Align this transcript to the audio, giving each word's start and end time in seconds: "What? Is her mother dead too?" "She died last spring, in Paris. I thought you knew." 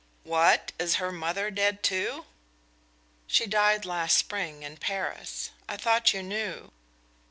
"What? 0.23 0.71
Is 0.79 0.95
her 0.95 1.11
mother 1.11 1.51
dead 1.51 1.83
too?" 1.83 2.25
"She 3.27 3.45
died 3.45 3.85
last 3.85 4.17
spring, 4.17 4.63
in 4.63 4.77
Paris. 4.77 5.51
I 5.69 5.77
thought 5.77 6.11
you 6.11 6.23
knew." 6.23 6.71